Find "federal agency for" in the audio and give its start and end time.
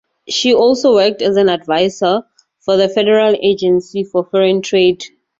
2.89-4.23